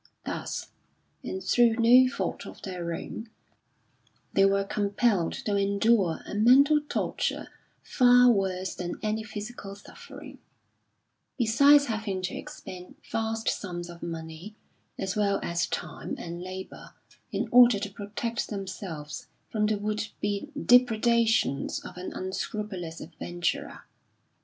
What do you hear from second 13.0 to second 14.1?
vast sums of